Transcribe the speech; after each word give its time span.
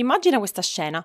Immagina 0.00 0.38
questa 0.38 0.62
scena. 0.62 1.04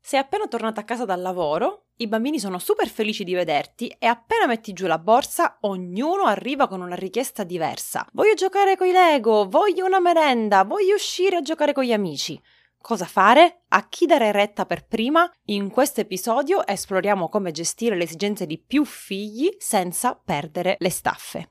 Sei 0.00 0.20
appena 0.20 0.46
tornata 0.46 0.80
a 0.80 0.84
casa 0.84 1.04
dal 1.04 1.20
lavoro, 1.20 1.86
i 1.96 2.06
bambini 2.06 2.38
sono 2.38 2.60
super 2.60 2.88
felici 2.88 3.24
di 3.24 3.34
vederti 3.34 3.88
e 3.98 4.06
appena 4.06 4.46
metti 4.46 4.72
giù 4.72 4.86
la 4.86 4.98
borsa, 4.98 5.58
ognuno 5.62 6.24
arriva 6.24 6.68
con 6.68 6.80
una 6.80 6.94
richiesta 6.94 7.42
diversa. 7.42 8.06
Voglio 8.12 8.34
giocare 8.34 8.76
con 8.76 8.86
i 8.86 8.92
Lego, 8.92 9.48
voglio 9.48 9.84
una 9.84 9.98
merenda, 9.98 10.62
voglio 10.62 10.94
uscire 10.94 11.36
a 11.36 11.42
giocare 11.42 11.72
con 11.72 11.82
gli 11.82 11.92
amici. 11.92 12.40
Cosa 12.80 13.04
fare? 13.04 13.62
A 13.68 13.88
chi 13.88 14.06
dare 14.06 14.30
retta 14.30 14.64
per 14.64 14.86
prima? 14.86 15.28
In 15.46 15.68
questo 15.68 16.00
episodio 16.00 16.64
esploriamo 16.64 17.28
come 17.28 17.50
gestire 17.50 17.96
le 17.96 18.04
esigenze 18.04 18.46
di 18.46 18.58
più 18.58 18.84
figli 18.84 19.54
senza 19.58 20.14
perdere 20.14 20.76
le 20.78 20.90
staffe. 20.90 21.50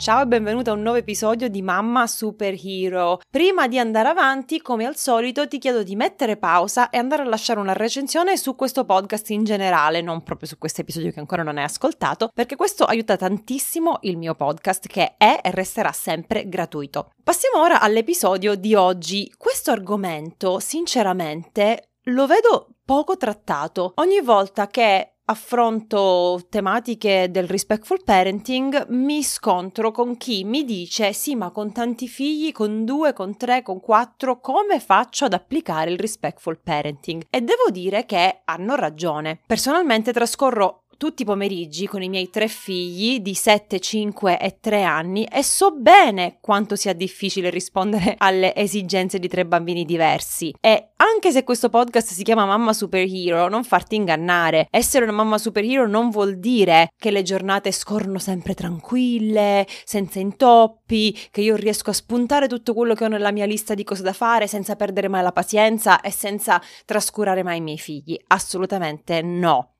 Ciao 0.00 0.22
e 0.22 0.26
benvenuta 0.26 0.70
a 0.70 0.72
un 0.72 0.80
nuovo 0.80 0.96
episodio 0.96 1.50
di 1.50 1.60
Mamma 1.60 2.06
Superhero. 2.06 3.20
Prima 3.30 3.68
di 3.68 3.78
andare 3.78 4.08
avanti, 4.08 4.62
come 4.62 4.86
al 4.86 4.96
solito, 4.96 5.46
ti 5.46 5.58
chiedo 5.58 5.82
di 5.82 5.94
mettere 5.94 6.38
pausa 6.38 6.88
e 6.88 6.96
andare 6.96 7.20
a 7.20 7.26
lasciare 7.26 7.60
una 7.60 7.74
recensione 7.74 8.38
su 8.38 8.56
questo 8.56 8.86
podcast 8.86 9.28
in 9.28 9.44
generale, 9.44 10.00
non 10.00 10.22
proprio 10.22 10.48
su 10.48 10.56
questo 10.56 10.80
episodio 10.80 11.12
che 11.12 11.20
ancora 11.20 11.42
non 11.42 11.58
hai 11.58 11.64
ascoltato, 11.64 12.30
perché 12.32 12.56
questo 12.56 12.84
aiuta 12.84 13.18
tantissimo 13.18 13.98
il 14.04 14.16
mio 14.16 14.34
podcast 14.34 14.86
che 14.86 15.16
è 15.18 15.38
e 15.42 15.50
resterà 15.50 15.92
sempre 15.92 16.48
gratuito. 16.48 17.10
Passiamo 17.22 17.60
ora 17.62 17.82
all'episodio 17.82 18.54
di 18.54 18.74
oggi. 18.74 19.30
Questo 19.36 19.70
argomento, 19.70 20.60
sinceramente, 20.60 21.90
lo 22.04 22.26
vedo 22.26 22.68
poco 22.90 23.16
trattato. 23.16 23.92
Ogni 23.98 24.20
volta 24.20 24.66
che 24.66 25.18
affronto 25.26 26.44
tematiche 26.48 27.30
del 27.30 27.46
respectful 27.46 28.02
parenting, 28.02 28.86
mi 28.88 29.22
scontro 29.22 29.92
con 29.92 30.16
chi 30.16 30.42
mi 30.42 30.64
dice 30.64 31.12
sì, 31.12 31.36
ma 31.36 31.52
con 31.52 31.70
tanti 31.70 32.08
figli, 32.08 32.50
con 32.50 32.84
due, 32.84 33.12
con 33.12 33.36
tre, 33.36 33.62
con 33.62 33.78
quattro, 33.78 34.40
come 34.40 34.80
faccio 34.80 35.26
ad 35.26 35.34
applicare 35.34 35.92
il 35.92 36.00
respectful 36.00 36.58
parenting? 36.60 37.26
E 37.30 37.40
devo 37.42 37.70
dire 37.70 38.06
che 38.06 38.40
hanno 38.44 38.74
ragione. 38.74 39.38
Personalmente 39.46 40.12
trascorro 40.12 40.86
tutti 41.00 41.22
i 41.22 41.24
pomeriggi 41.24 41.86
con 41.86 42.02
i 42.02 42.10
miei 42.10 42.28
tre 42.28 42.46
figli 42.46 43.20
di 43.20 43.32
7, 43.32 43.80
5 43.80 44.38
e 44.38 44.58
3 44.60 44.82
anni 44.82 45.24
e 45.24 45.42
so 45.42 45.70
bene 45.70 46.36
quanto 46.42 46.76
sia 46.76 46.92
difficile 46.92 47.48
rispondere 47.48 48.16
alle 48.20 48.54
esigenze 48.54 49.18
di 49.18 49.26
tre 49.26 49.46
bambini 49.46 49.86
diversi. 49.86 50.54
E 50.60 50.90
anche 50.96 51.32
se 51.32 51.42
questo 51.42 51.70
podcast 51.70 52.12
si 52.12 52.22
chiama 52.22 52.44
Mamma 52.44 52.74
Superhero, 52.74 53.48
non 53.48 53.64
farti 53.64 53.94
ingannare. 53.94 54.66
Essere 54.70 55.04
una 55.04 55.14
mamma 55.14 55.38
superhero 55.38 55.88
non 55.88 56.10
vuol 56.10 56.38
dire 56.38 56.90
che 56.98 57.10
le 57.10 57.22
giornate 57.22 57.72
scorrono 57.72 58.18
sempre 58.18 58.52
tranquille, 58.52 59.66
senza 59.84 60.18
intoppi, 60.18 61.18
che 61.30 61.40
io 61.40 61.56
riesco 61.56 61.88
a 61.88 61.94
spuntare 61.94 62.46
tutto 62.46 62.74
quello 62.74 62.92
che 62.92 63.06
ho 63.06 63.08
nella 63.08 63.32
mia 63.32 63.46
lista 63.46 63.72
di 63.72 63.84
cose 63.84 64.02
da 64.02 64.12
fare 64.12 64.46
senza 64.46 64.76
perdere 64.76 65.08
mai 65.08 65.22
la 65.22 65.32
pazienza 65.32 66.02
e 66.02 66.10
senza 66.10 66.60
trascurare 66.84 67.42
mai 67.42 67.56
i 67.56 67.62
miei 67.62 67.78
figli. 67.78 68.18
Assolutamente 68.26 69.22
no. 69.22 69.76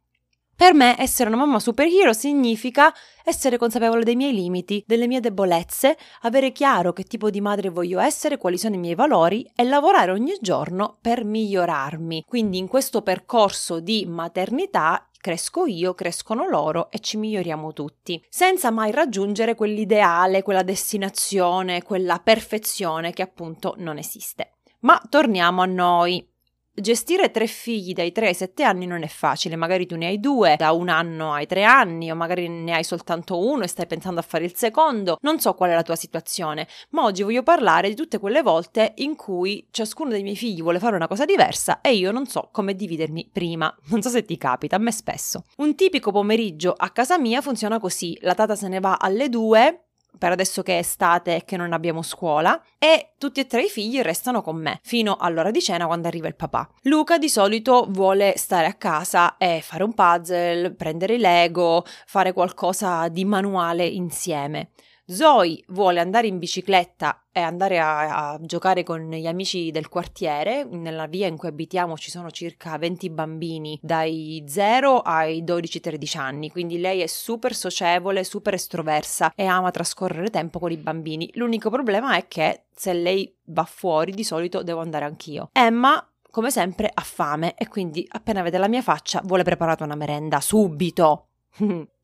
Per 0.60 0.74
me 0.74 0.94
essere 0.98 1.30
una 1.30 1.38
mamma 1.38 1.58
superhero 1.58 2.12
significa 2.12 2.92
essere 3.24 3.56
consapevole 3.56 4.04
dei 4.04 4.14
miei 4.14 4.34
limiti, 4.34 4.84
delle 4.86 5.06
mie 5.06 5.20
debolezze, 5.20 5.96
avere 6.20 6.52
chiaro 6.52 6.92
che 6.92 7.04
tipo 7.04 7.30
di 7.30 7.40
madre 7.40 7.70
voglio 7.70 7.98
essere, 7.98 8.36
quali 8.36 8.58
sono 8.58 8.74
i 8.74 8.78
miei 8.78 8.94
valori 8.94 9.50
e 9.56 9.64
lavorare 9.64 10.10
ogni 10.10 10.36
giorno 10.38 10.98
per 11.00 11.24
migliorarmi. 11.24 12.26
Quindi 12.28 12.58
in 12.58 12.68
questo 12.68 13.00
percorso 13.00 13.80
di 13.80 14.04
maternità 14.06 15.08
cresco 15.18 15.64
io, 15.64 15.94
crescono 15.94 16.46
loro 16.46 16.90
e 16.90 16.98
ci 16.98 17.16
miglioriamo 17.16 17.72
tutti, 17.72 18.22
senza 18.28 18.70
mai 18.70 18.90
raggiungere 18.90 19.54
quell'ideale, 19.54 20.42
quella 20.42 20.62
destinazione, 20.62 21.82
quella 21.82 22.18
perfezione 22.18 23.14
che 23.14 23.22
appunto 23.22 23.76
non 23.78 23.96
esiste. 23.96 24.56
Ma 24.80 25.00
torniamo 25.08 25.62
a 25.62 25.66
noi. 25.66 26.30
Gestire 26.72 27.32
tre 27.32 27.48
figli 27.48 27.92
dai 27.92 28.12
3 28.12 28.28
ai 28.28 28.34
7 28.34 28.62
anni 28.62 28.86
non 28.86 29.02
è 29.02 29.08
facile, 29.08 29.56
magari 29.56 29.86
tu 29.86 29.96
ne 29.96 30.06
hai 30.06 30.20
due, 30.20 30.54
da 30.56 30.70
un 30.70 30.88
anno 30.88 31.32
ai 31.32 31.46
tre 31.46 31.64
anni 31.64 32.12
o 32.12 32.14
magari 32.14 32.48
ne 32.48 32.72
hai 32.72 32.84
soltanto 32.84 33.38
uno 33.44 33.64
e 33.64 33.66
stai 33.66 33.86
pensando 33.86 34.20
a 34.20 34.22
fare 34.22 34.44
il 34.44 34.54
secondo, 34.54 35.18
non 35.22 35.40
so 35.40 35.54
qual 35.54 35.70
è 35.70 35.74
la 35.74 35.82
tua 35.82 35.96
situazione, 35.96 36.68
ma 36.90 37.02
oggi 37.02 37.24
voglio 37.24 37.42
parlare 37.42 37.88
di 37.88 37.96
tutte 37.96 38.18
quelle 38.18 38.42
volte 38.42 38.92
in 38.98 39.16
cui 39.16 39.66
ciascuno 39.72 40.10
dei 40.10 40.22
miei 40.22 40.36
figli 40.36 40.62
vuole 40.62 40.78
fare 40.78 40.94
una 40.94 41.08
cosa 41.08 41.24
diversa 41.24 41.80
e 41.80 41.94
io 41.94 42.12
non 42.12 42.26
so 42.26 42.48
come 42.52 42.74
dividermi 42.74 43.28
prima. 43.32 43.74
Non 43.90 44.02
so 44.02 44.08
se 44.08 44.24
ti 44.24 44.38
capita, 44.38 44.76
a 44.76 44.78
me 44.78 44.92
spesso. 44.92 45.44
Un 45.56 45.74
tipico 45.74 46.12
pomeriggio 46.12 46.72
a 46.76 46.90
casa 46.90 47.18
mia 47.18 47.40
funziona 47.40 47.80
così, 47.80 48.16
la 48.20 48.34
tata 48.34 48.54
se 48.54 48.68
ne 48.68 48.78
va 48.78 48.96
alle 48.98 49.28
2, 49.28 49.89
per 50.18 50.32
adesso 50.32 50.62
che 50.62 50.76
è 50.76 50.78
estate 50.78 51.36
e 51.36 51.44
che 51.44 51.56
non 51.56 51.72
abbiamo 51.72 52.02
scuola, 52.02 52.60
e 52.78 53.12
tutti 53.18 53.40
e 53.40 53.46
tre 53.46 53.64
i 53.64 53.68
figli 53.68 54.00
restano 54.00 54.42
con 54.42 54.56
me 54.56 54.80
fino 54.82 55.16
all'ora 55.18 55.50
di 55.50 55.60
cena 55.60 55.86
quando 55.86 56.08
arriva 56.08 56.28
il 56.28 56.36
papà. 56.36 56.68
Luca 56.82 57.18
di 57.18 57.28
solito 57.28 57.86
vuole 57.88 58.34
stare 58.36 58.66
a 58.66 58.74
casa 58.74 59.36
e 59.36 59.60
fare 59.62 59.84
un 59.84 59.94
puzzle, 59.94 60.72
prendere 60.72 61.14
i 61.14 61.18
Lego, 61.18 61.84
fare 62.06 62.32
qualcosa 62.32 63.08
di 63.08 63.24
manuale 63.24 63.86
insieme. 63.86 64.70
Zoe 65.10 65.60
vuole 65.68 65.98
andare 65.98 66.28
in 66.28 66.38
bicicletta 66.38 67.24
e 67.32 67.40
andare 67.40 67.80
a, 67.80 68.30
a, 68.30 68.38
giocare 68.40 68.84
con 68.84 69.10
gli 69.10 69.26
amici 69.26 69.72
del 69.72 69.88
quartiere. 69.88 70.64
Nella 70.64 71.06
via 71.06 71.26
in 71.26 71.36
cui 71.36 71.48
abitiamo 71.48 71.96
ci 71.96 72.10
sono 72.10 72.30
circa 72.30 72.78
20 72.78 73.10
bambini 73.10 73.76
dai 73.82 74.44
0 74.46 75.00
ai 75.00 75.42
12-13 75.42 76.18
anni, 76.18 76.50
quindi 76.50 76.78
lei 76.78 77.00
è 77.00 77.06
super 77.08 77.54
socievole, 77.54 78.22
super 78.22 78.54
estroversa 78.54 79.32
e 79.34 79.46
ama 79.46 79.72
trascorrere 79.72 80.30
tempo 80.30 80.60
con 80.60 80.70
i 80.70 80.76
bambini. 80.76 81.28
L'unico 81.34 81.70
problema 81.70 82.16
è 82.16 82.28
che 82.28 82.66
se 82.72 82.92
lei 82.92 83.34
va 83.46 83.64
fuori 83.64 84.12
di 84.12 84.22
solito 84.22 84.62
devo 84.62 84.80
andare 84.80 85.06
anch'io. 85.06 85.50
Emma 85.52 86.04
come 86.30 86.52
sempre 86.52 86.88
ha 86.92 87.02
fame 87.02 87.54
e 87.56 87.66
quindi 87.66 88.06
appena 88.08 88.42
vede 88.42 88.58
la 88.58 88.68
mia 88.68 88.82
faccia 88.82 89.20
vuole 89.24 89.42
preparare 89.42 89.82
una 89.82 89.96
merenda 89.96 90.40
subito. 90.40 91.26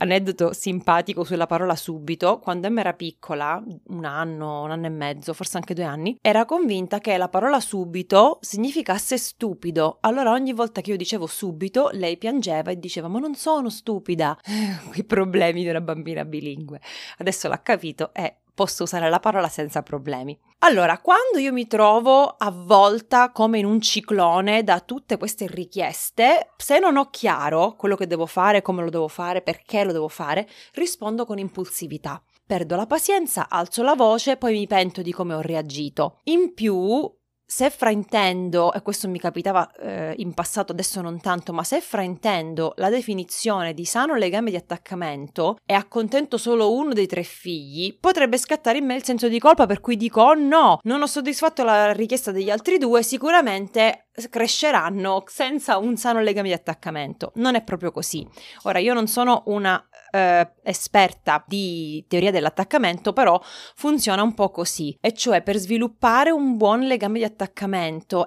aneddoto 0.00 0.52
simpatico 0.52 1.24
sulla 1.24 1.46
parola 1.46 1.76
subito, 1.76 2.38
quando 2.38 2.66
Emma 2.66 2.80
era 2.80 2.94
piccola, 2.94 3.62
un 3.88 4.04
anno, 4.04 4.62
un 4.62 4.70
anno 4.70 4.86
e 4.86 4.90
mezzo, 4.90 5.32
forse 5.32 5.58
anche 5.58 5.74
due 5.74 5.84
anni, 5.84 6.18
era 6.20 6.44
convinta 6.44 6.98
che 6.98 7.16
la 7.16 7.28
parola 7.28 7.60
subito 7.60 8.38
significasse 8.40 9.18
stupido. 9.18 9.98
Allora 10.00 10.32
ogni 10.32 10.52
volta 10.52 10.80
che 10.80 10.90
io 10.90 10.96
dicevo 10.96 11.26
subito, 11.26 11.90
lei 11.92 12.16
piangeva 12.16 12.70
e 12.70 12.78
diceva 12.78 13.08
ma 13.08 13.18
non 13.18 13.34
sono 13.34 13.68
stupida. 13.68 14.38
I 14.94 15.04
problemi 15.04 15.62
di 15.62 15.68
una 15.68 15.80
bambina 15.80 16.24
bilingue. 16.24 16.80
Adesso 17.18 17.48
l'ha 17.48 17.60
capito 17.60 18.12
e 18.14 18.36
posso 18.54 18.82
usare 18.82 19.08
la 19.08 19.20
parola 19.20 19.48
senza 19.48 19.82
problemi. 19.82 20.38
Allora, 20.62 20.98
quando 20.98 21.38
io 21.38 21.54
mi 21.54 21.66
trovo 21.66 22.34
avvolta 22.36 23.32
come 23.32 23.58
in 23.58 23.64
un 23.64 23.80
ciclone 23.80 24.62
da 24.62 24.80
tutte 24.80 25.16
queste 25.16 25.46
richieste, 25.46 26.52
se 26.58 26.78
non 26.78 26.98
ho 26.98 27.08
chiaro 27.08 27.76
quello 27.76 27.96
che 27.96 28.06
devo 28.06 28.26
fare, 28.26 28.60
come 28.60 28.82
lo 28.82 28.90
devo 28.90 29.08
fare, 29.08 29.40
perché 29.40 29.84
lo 29.84 29.92
devo 29.92 30.08
fare, 30.08 30.46
rispondo 30.74 31.24
con 31.24 31.38
impulsività. 31.38 32.22
Perdo 32.44 32.76
la 32.76 32.84
pazienza, 32.84 33.48
alzo 33.48 33.82
la 33.82 33.94
voce, 33.94 34.36
poi 34.36 34.52
mi 34.52 34.66
pento 34.66 35.00
di 35.00 35.12
come 35.12 35.32
ho 35.32 35.40
reagito. 35.40 36.18
In 36.24 36.52
più, 36.52 37.10
se 37.50 37.68
fraintendo, 37.68 38.72
e 38.72 38.80
questo 38.80 39.08
mi 39.08 39.18
capitava 39.18 39.68
eh, 39.72 40.14
in 40.18 40.34
passato, 40.34 40.70
adesso 40.70 41.00
non 41.00 41.20
tanto, 41.20 41.52
ma 41.52 41.64
se 41.64 41.80
fraintendo 41.80 42.74
la 42.76 42.90
definizione 42.90 43.74
di 43.74 43.84
sano 43.84 44.14
legame 44.14 44.50
di 44.50 44.56
attaccamento 44.56 45.56
e 45.66 45.74
accontento 45.74 46.38
solo 46.38 46.72
uno 46.72 46.92
dei 46.92 47.08
tre 47.08 47.24
figli, 47.24 47.98
potrebbe 47.98 48.38
scattare 48.38 48.78
in 48.78 48.86
me 48.86 48.94
il 48.94 49.02
senso 49.02 49.26
di 49.26 49.40
colpa 49.40 49.66
per 49.66 49.80
cui 49.80 49.96
dico 49.96 50.22
oh 50.22 50.34
no, 50.34 50.78
non 50.84 51.02
ho 51.02 51.06
soddisfatto 51.06 51.64
la 51.64 51.92
richiesta 51.92 52.30
degli 52.30 52.50
altri 52.50 52.78
due, 52.78 53.02
sicuramente 53.02 54.04
cresceranno 54.28 55.24
senza 55.26 55.78
un 55.78 55.96
sano 55.96 56.20
legame 56.20 56.48
di 56.48 56.54
attaccamento. 56.54 57.32
Non 57.36 57.56
è 57.56 57.62
proprio 57.62 57.90
così. 57.90 58.24
Ora, 58.62 58.78
io 58.78 58.92
non 58.92 59.06
sono 59.06 59.44
una 59.46 59.82
eh, 60.12 60.52
esperta 60.62 61.42
di 61.46 62.04
teoria 62.06 62.30
dell'attaccamento, 62.30 63.12
però 63.12 63.40
funziona 63.74 64.22
un 64.22 64.34
po' 64.34 64.50
così, 64.50 64.96
e 65.00 65.14
cioè 65.14 65.42
per 65.42 65.56
sviluppare 65.56 66.30
un 66.30 66.56
buon 66.56 66.82
legame 66.82 67.18
di 67.18 67.24
attaccamento 67.24 67.39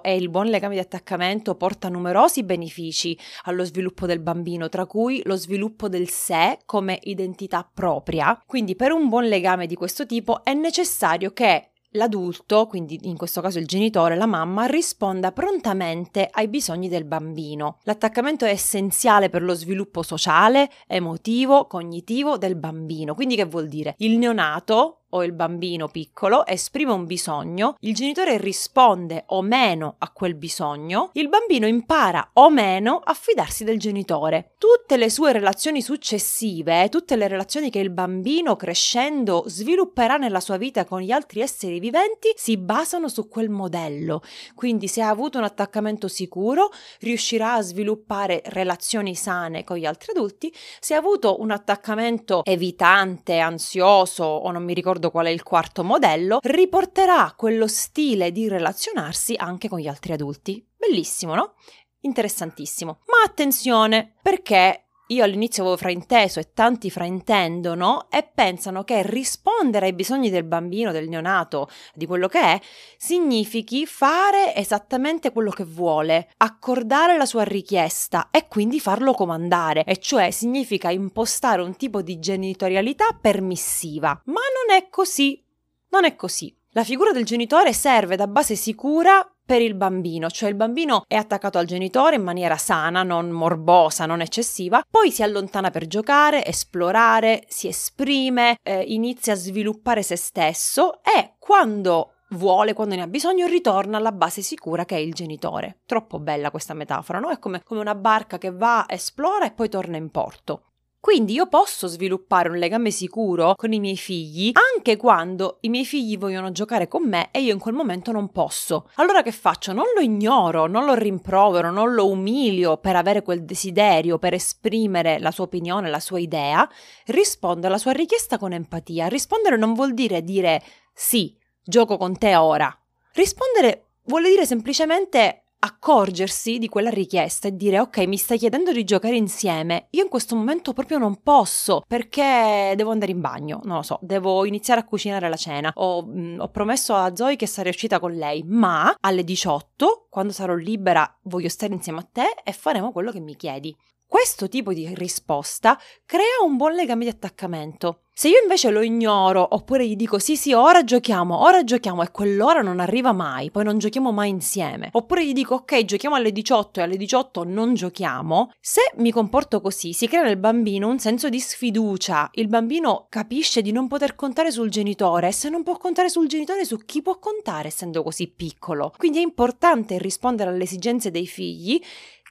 e 0.02 0.16
il 0.16 0.28
buon 0.28 0.46
legame 0.46 0.74
di 0.74 0.80
attaccamento 0.80 1.54
porta 1.54 1.88
numerosi 1.88 2.42
benefici 2.42 3.18
allo 3.44 3.64
sviluppo 3.64 4.06
del 4.06 4.20
bambino, 4.20 4.68
tra 4.68 4.86
cui 4.86 5.22
lo 5.24 5.36
sviluppo 5.36 5.88
del 5.88 6.08
sé 6.08 6.58
come 6.64 6.98
identità 7.02 7.68
propria. 7.72 8.40
Quindi 8.46 8.76
per 8.76 8.92
un 8.92 9.08
buon 9.08 9.26
legame 9.26 9.66
di 9.66 9.74
questo 9.74 10.06
tipo 10.06 10.42
è 10.44 10.54
necessario 10.54 11.32
che 11.32 11.70
l'adulto, 11.94 12.66
quindi 12.66 12.98
in 13.02 13.16
questo 13.16 13.40
caso 13.40 13.58
il 13.58 13.66
genitore, 13.66 14.16
la 14.16 14.26
mamma, 14.26 14.66
risponda 14.66 15.32
prontamente 15.32 16.28
ai 16.30 16.48
bisogni 16.48 16.88
del 16.88 17.04
bambino. 17.04 17.78
L'attaccamento 17.82 18.44
è 18.44 18.50
essenziale 18.50 19.28
per 19.28 19.42
lo 19.42 19.54
sviluppo 19.54 20.02
sociale, 20.02 20.70
emotivo, 20.86 21.66
cognitivo 21.66 22.36
del 22.38 22.56
bambino. 22.56 23.14
Quindi 23.14 23.36
che 23.36 23.44
vuol 23.44 23.68
dire? 23.68 23.94
Il 23.98 24.18
neonato 24.18 25.03
o 25.14 25.24
il 25.24 25.32
bambino 25.32 25.88
piccolo 25.88 26.44
esprime 26.46 26.92
un 26.92 27.06
bisogno, 27.06 27.76
il 27.80 27.94
genitore 27.94 28.36
risponde 28.36 29.24
o 29.28 29.42
meno 29.42 29.94
a 29.98 30.10
quel 30.10 30.34
bisogno, 30.34 31.10
il 31.14 31.28
bambino 31.28 31.66
impara 31.66 32.30
o 32.34 32.50
meno 32.50 33.00
a 33.02 33.14
fidarsi 33.14 33.64
del 33.64 33.78
genitore. 33.78 34.54
Tutte 34.58 34.96
le 34.96 35.10
sue 35.10 35.32
relazioni 35.32 35.82
successive, 35.82 36.88
tutte 36.88 37.16
le 37.16 37.28
relazioni 37.28 37.70
che 37.70 37.78
il 37.78 37.90
bambino 37.90 38.56
crescendo 38.56 39.44
svilupperà 39.46 40.16
nella 40.16 40.40
sua 40.40 40.56
vita 40.56 40.84
con 40.84 41.00
gli 41.00 41.12
altri 41.12 41.40
esseri 41.40 41.78
viventi 41.78 42.32
si 42.34 42.56
basano 42.56 43.08
su 43.08 43.28
quel 43.28 43.50
modello. 43.50 44.22
Quindi 44.54 44.88
se 44.88 45.00
ha 45.00 45.08
avuto 45.08 45.38
un 45.38 45.44
attaccamento 45.44 46.08
sicuro, 46.08 46.70
riuscirà 47.00 47.54
a 47.54 47.62
sviluppare 47.62 48.42
relazioni 48.46 49.14
sane 49.14 49.62
con 49.64 49.76
gli 49.76 49.86
altri 49.86 50.10
adulti, 50.10 50.52
se 50.80 50.94
ha 50.94 50.98
avuto 50.98 51.40
un 51.40 51.50
attaccamento 51.50 52.42
evitante, 52.44 53.38
ansioso 53.38 54.24
o 54.24 54.50
non 54.50 54.64
mi 54.64 54.74
ricordo 54.74 55.03
qual 55.10 55.26
è 55.26 55.30
il 55.30 55.42
quarto 55.42 55.84
modello, 55.84 56.38
riporterà 56.42 57.34
quello 57.36 57.66
stile 57.66 58.32
di 58.32 58.48
relazionarsi 58.48 59.34
anche 59.36 59.68
con 59.68 59.78
gli 59.78 59.88
altri 59.88 60.12
adulti. 60.12 60.66
Bellissimo, 60.76 61.34
no? 61.34 61.54
Interessantissimo. 62.00 63.00
Ma 63.06 63.22
attenzione, 63.24 64.14
perché 64.20 64.83
io 65.08 65.24
all'inizio 65.24 65.62
avevo 65.62 65.76
frainteso 65.76 66.40
e 66.40 66.52
tanti 66.54 66.90
fraintendono 66.90 68.06
e 68.10 68.28
pensano 68.34 68.84
che 68.84 69.02
rispondere 69.02 69.86
ai 69.86 69.92
bisogni 69.92 70.30
del 70.30 70.44
bambino, 70.44 70.92
del 70.92 71.08
neonato, 71.08 71.68
di 71.94 72.06
quello 72.06 72.28
che 72.28 72.40
è, 72.40 72.60
significhi 72.96 73.84
fare 73.86 74.54
esattamente 74.54 75.30
quello 75.30 75.50
che 75.50 75.64
vuole, 75.64 76.30
accordare 76.38 77.16
la 77.16 77.26
sua 77.26 77.42
richiesta 77.42 78.28
e 78.30 78.48
quindi 78.48 78.80
farlo 78.80 79.12
comandare, 79.12 79.84
e 79.84 79.98
cioè 79.98 80.30
significa 80.30 80.90
impostare 80.90 81.60
un 81.60 81.76
tipo 81.76 82.00
di 82.00 82.18
genitorialità 82.18 83.18
permissiva. 83.20 84.20
Ma 84.24 84.40
non 84.66 84.76
è 84.76 84.88
così. 84.88 85.42
Non 85.90 86.04
è 86.04 86.16
così. 86.16 86.54
La 86.70 86.82
figura 86.82 87.12
del 87.12 87.24
genitore 87.24 87.72
serve 87.72 88.16
da 88.16 88.26
base 88.26 88.56
sicura 88.56 89.33
per 89.44 89.60
il 89.60 89.74
bambino, 89.74 90.30
cioè 90.30 90.48
il 90.48 90.54
bambino 90.54 91.04
è 91.06 91.16
attaccato 91.16 91.58
al 91.58 91.66
genitore 91.66 92.16
in 92.16 92.22
maniera 92.22 92.56
sana, 92.56 93.02
non 93.02 93.30
morbosa, 93.30 94.06
non 94.06 94.20
eccessiva, 94.20 94.82
poi 94.88 95.10
si 95.10 95.22
allontana 95.22 95.70
per 95.70 95.86
giocare, 95.86 96.44
esplorare, 96.44 97.44
si 97.48 97.68
esprime, 97.68 98.56
eh, 98.62 98.82
inizia 98.82 99.34
a 99.34 99.36
sviluppare 99.36 100.02
se 100.02 100.16
stesso 100.16 101.02
e 101.02 101.34
quando 101.38 102.14
vuole, 102.30 102.72
quando 102.72 102.94
ne 102.94 103.02
ha 103.02 103.06
bisogno, 103.06 103.46
ritorna 103.46 103.98
alla 103.98 104.12
base 104.12 104.42
sicura 104.42 104.84
che 104.84 104.96
è 104.96 104.98
il 104.98 105.12
genitore. 105.12 105.80
Troppo 105.86 106.18
bella 106.18 106.50
questa 106.50 106.74
metafora, 106.74 107.18
no? 107.18 107.30
È 107.30 107.38
come, 107.38 107.62
come 107.62 107.80
una 107.80 107.94
barca 107.94 108.38
che 108.38 108.50
va, 108.50 108.86
esplora 108.88 109.46
e 109.46 109.52
poi 109.52 109.68
torna 109.68 109.96
in 109.96 110.10
porto. 110.10 110.73
Quindi 111.04 111.34
io 111.34 111.48
posso 111.48 111.86
sviluppare 111.86 112.48
un 112.48 112.56
legame 112.56 112.90
sicuro 112.90 113.56
con 113.56 113.74
i 113.74 113.78
miei 113.78 113.98
figli 113.98 114.52
anche 114.74 114.96
quando 114.96 115.58
i 115.60 115.68
miei 115.68 115.84
figli 115.84 116.16
vogliono 116.16 116.50
giocare 116.50 116.88
con 116.88 117.06
me 117.06 117.28
e 117.30 117.42
io 117.42 117.52
in 117.52 117.58
quel 117.58 117.74
momento 117.74 118.10
non 118.10 118.30
posso. 118.30 118.88
Allora 118.94 119.20
che 119.20 119.30
faccio? 119.30 119.74
Non 119.74 119.84
lo 119.94 120.00
ignoro, 120.00 120.66
non 120.66 120.86
lo 120.86 120.94
rimprovero, 120.94 121.70
non 121.70 121.92
lo 121.92 122.08
umilio 122.08 122.78
per 122.78 122.96
avere 122.96 123.20
quel 123.20 123.44
desiderio, 123.44 124.18
per 124.18 124.32
esprimere 124.32 125.18
la 125.18 125.30
sua 125.30 125.44
opinione, 125.44 125.90
la 125.90 126.00
sua 126.00 126.20
idea, 126.20 126.66
rispondo 127.08 127.66
alla 127.66 127.76
sua 127.76 127.92
richiesta 127.92 128.38
con 128.38 128.54
empatia. 128.54 129.06
Rispondere 129.06 129.58
non 129.58 129.74
vuol 129.74 129.92
dire 129.92 130.22
dire 130.22 130.62
sì, 130.94 131.36
gioco 131.62 131.98
con 131.98 132.16
te 132.16 132.34
ora. 132.34 132.74
Rispondere 133.12 133.88
vuole 134.04 134.30
dire 134.30 134.46
semplicemente 134.46 135.43
accorgersi 135.64 136.58
di 136.58 136.68
quella 136.68 136.90
richiesta 136.90 137.48
e 137.48 137.56
dire 137.56 137.80
ok 137.80 137.98
mi 138.06 138.18
stai 138.18 138.38
chiedendo 138.38 138.70
di 138.70 138.84
giocare 138.84 139.16
insieme. 139.16 139.88
Io 139.90 140.02
in 140.02 140.10
questo 140.10 140.36
momento 140.36 140.72
proprio 140.72 140.98
non 140.98 141.22
posso 141.22 141.82
perché 141.86 142.74
devo 142.76 142.90
andare 142.90 143.12
in 143.12 143.20
bagno. 143.20 143.60
Non 143.64 143.76
lo 143.76 143.82
so 143.82 143.98
devo 144.02 144.44
iniziare 144.44 144.80
a 144.80 144.84
cucinare 144.84 145.28
la 145.28 145.36
cena. 145.36 145.72
Ho, 145.76 146.02
mh, 146.02 146.20
mm, 146.20 146.40
ho 146.40 146.48
promesso 146.48 146.94
a 146.94 147.14
Zoe 147.16 147.36
che 147.36 147.46
sarei 147.46 147.72
uscita 147.72 147.98
con 147.98 148.12
lei 148.12 148.44
ma 148.46 148.94
alle 149.00 149.24
18 149.24 150.06
quando 150.10 150.32
sarò 150.32 150.54
libera 150.54 151.18
voglio 151.22 151.48
stare 151.48 151.72
insieme 151.72 152.00
a 152.00 152.08
te 152.10 152.34
e 152.44 152.52
faremo 152.52 152.92
quello 152.92 153.10
che 153.10 153.20
mi 153.20 153.34
chiedi. 153.34 153.74
Questo 154.06 154.48
tipo 154.48 154.72
di 154.72 154.94
risposta 154.94 155.78
crea 156.04 156.44
un 156.44 156.56
buon 156.56 156.74
legame 156.74 157.04
di 157.04 157.10
attaccamento. 157.10 158.03
Se 158.16 158.28
io 158.28 158.40
invece 158.40 158.70
lo 158.70 158.80
ignoro 158.80 159.44
oppure 159.56 159.84
gli 159.84 159.96
dico 159.96 160.20
sì 160.20 160.36
sì 160.36 160.52
ora 160.52 160.84
giochiamo, 160.84 161.36
ora 161.36 161.64
giochiamo 161.64 162.00
e 162.00 162.12
quell'ora 162.12 162.62
non 162.62 162.78
arriva 162.78 163.10
mai, 163.10 163.50
poi 163.50 163.64
non 163.64 163.78
giochiamo 163.78 164.12
mai 164.12 164.28
insieme, 164.28 164.90
oppure 164.92 165.26
gli 165.26 165.32
dico 165.32 165.56
ok 165.56 165.84
giochiamo 165.84 166.14
alle 166.14 166.30
18 166.30 166.78
e 166.78 166.82
alle 166.84 166.96
18 166.96 167.42
non 167.42 167.74
giochiamo, 167.74 168.52
se 168.60 168.82
mi 168.98 169.10
comporto 169.10 169.60
così 169.60 169.92
si 169.92 170.06
crea 170.06 170.22
nel 170.22 170.36
bambino 170.36 170.86
un 170.86 171.00
senso 171.00 171.28
di 171.28 171.40
sfiducia, 171.40 172.30
il 172.34 172.46
bambino 172.46 173.06
capisce 173.08 173.62
di 173.62 173.72
non 173.72 173.88
poter 173.88 174.14
contare 174.14 174.52
sul 174.52 174.70
genitore 174.70 175.26
e 175.26 175.32
se 175.32 175.48
non 175.48 175.64
può 175.64 175.76
contare 175.76 176.08
sul 176.08 176.28
genitore 176.28 176.64
su 176.64 176.84
chi 176.84 177.02
può 177.02 177.18
contare 177.18 177.66
essendo 177.66 178.04
così 178.04 178.28
piccolo. 178.28 178.92
Quindi 178.96 179.18
è 179.18 179.22
importante 179.22 179.98
rispondere 179.98 180.50
alle 180.50 180.62
esigenze 180.62 181.10
dei 181.10 181.26
figli 181.26 181.82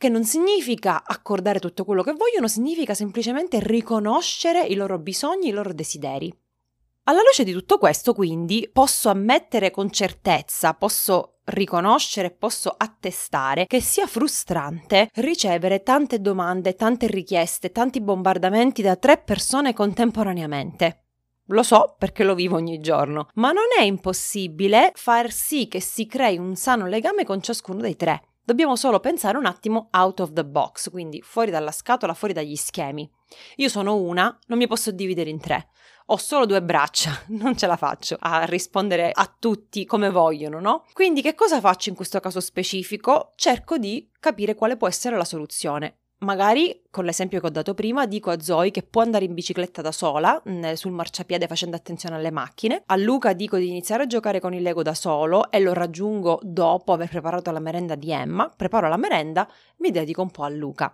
che 0.03 0.09
non 0.09 0.25
significa 0.25 1.01
accordare 1.05 1.59
tutto 1.59 1.85
quello 1.85 2.03
che 2.03 2.11
vogliono, 2.11 2.49
significa 2.49 2.93
semplicemente 2.93 3.61
riconoscere 3.61 4.65
i 4.65 4.75
loro 4.75 4.99
bisogni, 4.99 5.47
i 5.47 5.51
loro 5.51 5.71
desideri. 5.71 6.29
Alla 7.03 7.21
luce 7.21 7.45
di 7.45 7.53
tutto 7.53 7.77
questo, 7.77 8.13
quindi, 8.13 8.69
posso 8.73 9.07
ammettere 9.07 9.71
con 9.71 9.89
certezza, 9.89 10.73
posso 10.73 11.37
riconoscere, 11.45 12.31
posso 12.31 12.75
attestare 12.75 13.65
che 13.65 13.79
sia 13.79 14.05
frustrante 14.05 15.09
ricevere 15.13 15.83
tante 15.83 16.19
domande, 16.19 16.75
tante 16.75 17.07
richieste, 17.07 17.71
tanti 17.71 18.01
bombardamenti 18.01 18.81
da 18.81 18.97
tre 18.97 19.19
persone 19.19 19.71
contemporaneamente. 19.71 21.05
Lo 21.47 21.63
so 21.63 21.95
perché 21.97 22.25
lo 22.25 22.35
vivo 22.35 22.57
ogni 22.57 22.81
giorno, 22.81 23.29
ma 23.35 23.53
non 23.53 23.67
è 23.79 23.83
impossibile 23.83 24.91
far 24.95 25.31
sì 25.31 25.69
che 25.69 25.79
si 25.79 26.07
crei 26.07 26.37
un 26.37 26.57
sano 26.57 26.87
legame 26.87 27.23
con 27.23 27.41
ciascuno 27.41 27.79
dei 27.79 27.95
tre. 27.95 28.21
Dobbiamo 28.45 28.75
solo 28.75 28.99
pensare 28.99 29.37
un 29.37 29.45
attimo 29.45 29.87
out 29.91 30.19
of 30.19 30.33
the 30.33 30.43
box, 30.43 30.89
quindi 30.89 31.21
fuori 31.21 31.49
dalla 31.49 31.71
scatola, 31.71 32.13
fuori 32.13 32.33
dagli 32.33 32.57
schemi. 32.57 33.09
Io 33.55 33.69
sono 33.69 33.95
una, 33.95 34.37
non 34.47 34.57
mi 34.57 34.67
posso 34.67 34.91
dividere 34.91 35.29
in 35.29 35.39
tre. 35.39 35.69
Ho 36.07 36.17
solo 36.17 36.45
due 36.45 36.61
braccia, 36.61 37.23
non 37.39 37.55
ce 37.57 37.67
la 37.67 37.77
faccio 37.77 38.17
a 38.19 38.43
rispondere 38.43 39.11
a 39.13 39.33
tutti 39.39 39.85
come 39.85 40.09
vogliono, 40.09 40.59
no? 40.59 40.83
Quindi 40.91 41.21
che 41.21 41.35
cosa 41.35 41.61
faccio 41.61 41.87
in 41.87 41.95
questo 41.95 42.19
caso 42.19 42.41
specifico? 42.41 43.31
Cerco 43.35 43.77
di 43.77 44.09
capire 44.19 44.55
quale 44.55 44.75
può 44.75 44.89
essere 44.89 45.15
la 45.15 45.23
soluzione. 45.23 45.99
Magari, 46.23 46.83
con 46.89 47.03
l'esempio 47.05 47.39
che 47.39 47.47
ho 47.47 47.49
dato 47.49 47.73
prima, 47.73 48.05
dico 48.05 48.31
a 48.31 48.39
Zoe 48.39 48.71
che 48.71 48.81
può 48.81 49.01
andare 49.01 49.25
in 49.25 49.33
bicicletta 49.33 49.81
da 49.81 49.91
sola, 49.91 50.41
sul 50.73 50.91
marciapiede 50.91 51.47
facendo 51.47 51.75
attenzione 51.75 52.15
alle 52.15 52.31
macchine. 52.31 52.81
A 52.85 52.95
Luca 52.95 53.33
dico 53.33 53.57
di 53.57 53.67
iniziare 53.67 54.03
a 54.03 54.07
giocare 54.07 54.39
con 54.39 54.53
il 54.53 54.61
Lego 54.61 54.81
da 54.81 54.93
solo 54.93 55.51
e 55.51 55.59
lo 55.59 55.73
raggiungo 55.73 56.39
dopo 56.41 56.93
aver 56.93 57.09
preparato 57.09 57.51
la 57.51 57.59
merenda 57.59 57.95
di 57.95 58.11
Emma. 58.11 58.49
Preparo 58.55 58.87
la 58.87 58.97
merenda, 58.97 59.47
mi 59.77 59.91
dedico 59.91 60.21
un 60.21 60.31
po' 60.31 60.43
a 60.43 60.49
Luca. 60.49 60.93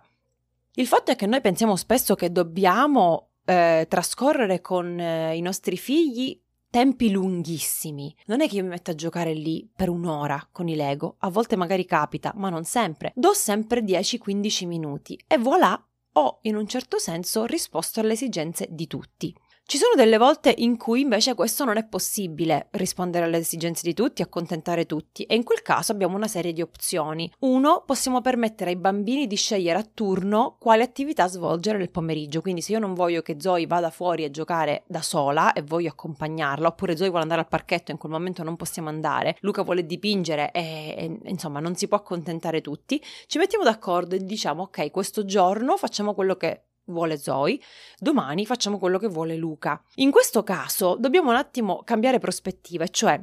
Il 0.74 0.86
fatto 0.86 1.10
è 1.12 1.16
che 1.16 1.26
noi 1.26 1.40
pensiamo 1.40 1.76
spesso 1.76 2.14
che 2.14 2.32
dobbiamo 2.32 3.28
eh, 3.44 3.86
trascorrere 3.88 4.60
con 4.60 4.98
eh, 4.98 5.36
i 5.36 5.40
nostri 5.40 5.76
figli 5.76 6.40
tempi 6.70 7.10
lunghissimi. 7.10 8.14
Non 8.26 8.40
è 8.40 8.48
che 8.48 8.56
io 8.56 8.62
mi 8.62 8.68
metto 8.68 8.92
a 8.92 8.94
giocare 8.94 9.34
lì 9.34 9.68
per 9.74 9.88
un'ora 9.88 10.48
con 10.52 10.68
i 10.68 10.76
Lego, 10.76 11.16
a 11.18 11.28
volte 11.28 11.56
magari 11.56 11.84
capita, 11.84 12.32
ma 12.36 12.48
non 12.48 12.64
sempre. 12.64 13.12
Do 13.16 13.34
sempre 13.34 13.82
10-15 13.82 14.66
minuti 14.66 15.18
e 15.26 15.36
voilà, 15.36 15.84
ho 16.12 16.38
in 16.42 16.54
un 16.56 16.66
certo 16.68 16.98
senso 16.98 17.44
risposto 17.44 18.00
alle 18.00 18.12
esigenze 18.12 18.68
di 18.70 18.86
tutti. 18.86 19.34
Ci 19.70 19.78
sono 19.78 19.92
delle 19.94 20.18
volte 20.18 20.52
in 20.58 20.76
cui 20.76 21.02
invece 21.02 21.34
questo 21.34 21.64
non 21.64 21.76
è 21.76 21.86
possibile, 21.86 22.66
rispondere 22.72 23.26
alle 23.26 23.36
esigenze 23.36 23.82
di 23.84 23.94
tutti, 23.94 24.20
accontentare 24.20 24.84
tutti, 24.84 25.22
e 25.22 25.36
in 25.36 25.44
quel 25.44 25.62
caso 25.62 25.92
abbiamo 25.92 26.16
una 26.16 26.26
serie 26.26 26.52
di 26.52 26.60
opzioni. 26.60 27.32
Uno, 27.42 27.84
possiamo 27.86 28.20
permettere 28.20 28.70
ai 28.70 28.76
bambini 28.76 29.28
di 29.28 29.36
scegliere 29.36 29.78
a 29.78 29.88
turno 29.94 30.56
quale 30.58 30.82
attività 30.82 31.28
svolgere 31.28 31.78
nel 31.78 31.92
pomeriggio, 31.92 32.40
quindi 32.40 32.62
se 32.62 32.72
io 32.72 32.80
non 32.80 32.94
voglio 32.94 33.22
che 33.22 33.36
Zoe 33.38 33.68
vada 33.68 33.90
fuori 33.90 34.24
a 34.24 34.30
giocare 34.32 34.82
da 34.88 35.02
sola 35.02 35.52
e 35.52 35.62
voglio 35.62 35.90
accompagnarla, 35.90 36.66
oppure 36.66 36.96
Zoe 36.96 37.06
vuole 37.06 37.22
andare 37.22 37.42
al 37.42 37.48
parchetto 37.48 37.90
e 37.90 37.92
in 37.92 38.00
quel 38.00 38.10
momento 38.10 38.42
non 38.42 38.56
possiamo 38.56 38.88
andare, 38.88 39.36
Luca 39.42 39.62
vuole 39.62 39.86
dipingere 39.86 40.50
e, 40.50 40.96
e 40.98 41.30
insomma 41.30 41.60
non 41.60 41.76
si 41.76 41.86
può 41.86 41.96
accontentare 41.96 42.60
tutti, 42.60 43.00
ci 43.28 43.38
mettiamo 43.38 43.62
d'accordo 43.62 44.16
e 44.16 44.18
diciamo 44.18 44.64
ok, 44.64 44.90
questo 44.90 45.24
giorno 45.24 45.76
facciamo 45.76 46.12
quello 46.12 46.34
che 46.34 46.64
vuole 46.90 47.16
Zoe, 47.16 47.58
domani 47.98 48.46
facciamo 48.46 48.78
quello 48.78 48.98
che 48.98 49.08
vuole 49.08 49.36
Luca. 49.36 49.82
In 49.96 50.10
questo 50.10 50.42
caso 50.42 50.96
dobbiamo 50.98 51.30
un 51.30 51.36
attimo 51.36 51.82
cambiare 51.84 52.18
prospettiva, 52.18 52.86
cioè 52.88 53.22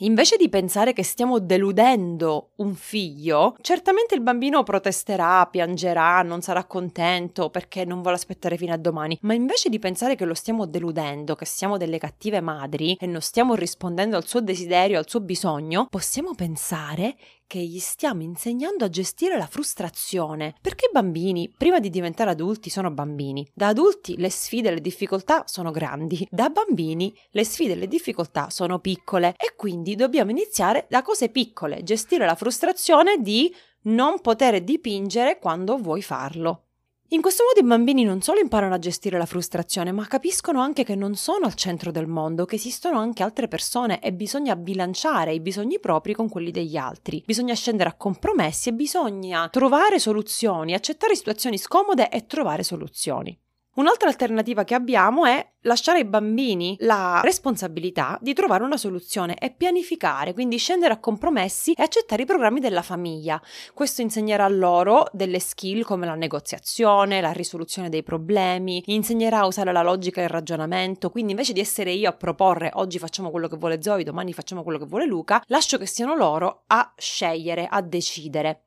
Invece 0.00 0.36
di 0.36 0.50
pensare 0.50 0.92
che 0.92 1.02
stiamo 1.02 1.38
deludendo 1.38 2.50
un 2.56 2.74
figlio, 2.74 3.56
certamente 3.62 4.14
il 4.14 4.20
bambino 4.20 4.62
protesterà, 4.62 5.46
piangerà, 5.46 6.20
non 6.20 6.42
sarà 6.42 6.64
contento 6.64 7.48
perché 7.48 7.86
non 7.86 8.02
vuole 8.02 8.18
aspettare 8.18 8.58
fino 8.58 8.74
a 8.74 8.76
domani, 8.76 9.16
ma 9.22 9.32
invece 9.32 9.70
di 9.70 9.78
pensare 9.78 10.14
che 10.14 10.26
lo 10.26 10.34
stiamo 10.34 10.66
deludendo, 10.66 11.34
che 11.34 11.46
siamo 11.46 11.78
delle 11.78 11.96
cattive 11.96 12.42
madri 12.42 12.94
e 13.00 13.06
non 13.06 13.22
stiamo 13.22 13.54
rispondendo 13.54 14.16
al 14.18 14.26
suo 14.26 14.42
desiderio, 14.42 14.98
al 14.98 15.08
suo 15.08 15.20
bisogno, 15.20 15.86
possiamo 15.88 16.34
pensare 16.34 17.16
che 17.46 17.60
gli 17.60 17.78
stiamo 17.78 18.22
insegnando 18.22 18.84
a 18.84 18.88
gestire 18.88 19.36
la 19.36 19.46
frustrazione. 19.46 20.54
Perché 20.60 20.86
i 20.86 20.92
bambini, 20.92 21.52
prima 21.56 21.80
di 21.80 21.90
diventare 21.90 22.30
adulti, 22.30 22.70
sono 22.70 22.90
bambini. 22.90 23.48
Da 23.54 23.68
adulti 23.68 24.16
le 24.16 24.30
sfide 24.30 24.68
e 24.68 24.74
le 24.74 24.80
difficoltà 24.80 25.44
sono 25.46 25.70
grandi, 25.70 26.26
da 26.30 26.50
bambini 26.50 27.16
le 27.30 27.44
sfide 27.44 27.72
e 27.72 27.76
le 27.76 27.88
difficoltà 27.88 28.50
sono 28.50 28.78
piccole 28.78 29.34
e 29.36 29.54
quindi 29.56 29.94
dobbiamo 29.94 30.30
iniziare 30.30 30.86
da 30.88 31.02
cose 31.02 31.28
piccole, 31.28 31.82
gestire 31.82 32.26
la 32.26 32.34
frustrazione 32.34 33.18
di 33.18 33.54
non 33.82 34.20
poter 34.20 34.62
dipingere 34.62 35.38
quando 35.38 35.76
vuoi 35.76 36.02
farlo. 36.02 36.65
In 37.10 37.20
questo 37.20 37.44
modo 37.44 37.64
i 37.64 37.68
bambini 37.68 38.02
non 38.02 38.20
solo 38.20 38.40
imparano 38.40 38.74
a 38.74 38.80
gestire 38.80 39.16
la 39.16 39.26
frustrazione, 39.26 39.92
ma 39.92 40.08
capiscono 40.08 40.60
anche 40.60 40.82
che 40.82 40.96
non 40.96 41.14
sono 41.14 41.46
al 41.46 41.54
centro 41.54 41.92
del 41.92 42.08
mondo, 42.08 42.46
che 42.46 42.56
esistono 42.56 42.98
anche 42.98 43.22
altre 43.22 43.46
persone 43.46 44.00
e 44.00 44.12
bisogna 44.12 44.56
bilanciare 44.56 45.32
i 45.32 45.38
bisogni 45.38 45.78
propri 45.78 46.14
con 46.14 46.28
quelli 46.28 46.50
degli 46.50 46.76
altri. 46.76 47.22
Bisogna 47.24 47.54
scendere 47.54 47.90
a 47.90 47.94
compromessi 47.94 48.70
e 48.70 48.74
bisogna 48.74 49.48
trovare 49.50 50.00
soluzioni, 50.00 50.74
accettare 50.74 51.14
situazioni 51.14 51.58
scomode 51.58 52.08
e 52.08 52.26
trovare 52.26 52.64
soluzioni. 52.64 53.38
Un'altra 53.76 54.08
alternativa 54.08 54.64
che 54.64 54.74
abbiamo 54.74 55.26
è 55.26 55.46
lasciare 55.60 55.98
ai 55.98 56.06
bambini 56.06 56.76
la 56.80 57.20
responsabilità 57.22 58.18
di 58.22 58.32
trovare 58.32 58.64
una 58.64 58.78
soluzione 58.78 59.36
e 59.36 59.50
pianificare, 59.50 60.32
quindi 60.32 60.56
scendere 60.56 60.94
a 60.94 60.98
compromessi 60.98 61.72
e 61.72 61.82
accettare 61.82 62.22
i 62.22 62.26
programmi 62.26 62.58
della 62.58 62.80
famiglia. 62.80 63.38
Questo 63.74 64.00
insegnerà 64.00 64.48
loro 64.48 65.06
delle 65.12 65.40
skill 65.40 65.82
come 65.82 66.06
la 66.06 66.14
negoziazione, 66.14 67.20
la 67.20 67.32
risoluzione 67.32 67.90
dei 67.90 68.02
problemi, 68.02 68.82
insegnerà 68.86 69.40
a 69.40 69.46
usare 69.46 69.72
la 69.72 69.82
logica 69.82 70.22
e 70.22 70.24
il 70.24 70.30
ragionamento, 70.30 71.10
quindi 71.10 71.32
invece 71.32 71.52
di 71.52 71.60
essere 71.60 71.92
io 71.92 72.08
a 72.08 72.16
proporre 72.16 72.70
oggi 72.74 72.98
facciamo 72.98 73.30
quello 73.30 73.46
che 73.46 73.58
vuole 73.58 73.82
Zoe, 73.82 74.04
domani 74.04 74.32
facciamo 74.32 74.62
quello 74.62 74.78
che 74.78 74.86
vuole 74.86 75.04
Luca, 75.04 75.42
lascio 75.48 75.76
che 75.76 75.86
siano 75.86 76.14
loro 76.14 76.62
a 76.68 76.94
scegliere, 76.96 77.66
a 77.70 77.82
decidere. 77.82 78.65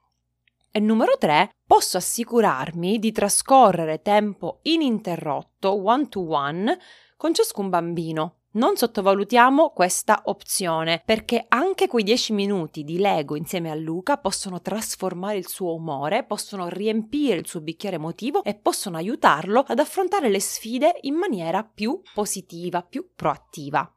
E 0.71 0.79
numero 0.79 1.17
3, 1.17 1.49
posso 1.65 1.97
assicurarmi 1.97 2.99
di 2.99 3.11
trascorrere 3.11 4.03
tempo 4.03 4.59
ininterrotto, 4.61 5.83
one 5.83 6.07
to 6.09 6.29
one, 6.29 6.77
con 7.17 7.33
ciascun 7.33 7.69
bambino. 7.69 8.35
Non 8.51 8.75
sottovalutiamo 8.75 9.71
questa 9.71 10.21
opzione 10.25 11.01
perché 11.03 11.45
anche 11.47 11.88
quei 11.88 12.03
10 12.03 12.33
minuti 12.33 12.83
di 12.83 12.97
Lego 12.97 13.35
insieme 13.35 13.71
a 13.71 13.75
Luca 13.75 14.17
possono 14.17 14.61
trasformare 14.61 15.38
il 15.38 15.47
suo 15.47 15.73
umore, 15.73 16.23
possono 16.23 16.67
riempire 16.67 17.38
il 17.38 17.47
suo 17.47 17.61
bicchiere 17.61 17.95
emotivo 17.95 18.43
e 18.43 18.55
possono 18.55 18.97
aiutarlo 18.97 19.63
ad 19.67 19.79
affrontare 19.79 20.29
le 20.29 20.39
sfide 20.39 20.97
in 21.01 21.15
maniera 21.15 21.63
più 21.63 21.99
positiva, 22.13 22.81
più 22.81 23.09
proattiva. 23.15 23.91